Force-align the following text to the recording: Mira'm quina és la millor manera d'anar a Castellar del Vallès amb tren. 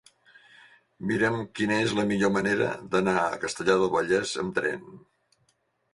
Mira'm 1.11 1.37
quina 1.59 1.77
és 1.87 1.93
la 1.99 2.07
millor 2.13 2.33
manera 2.37 2.71
d'anar 2.95 3.15
a 3.27 3.39
Castellar 3.47 3.79
del 3.83 3.95
Vallès 3.97 4.37
amb 4.45 4.57
tren. 4.61 4.93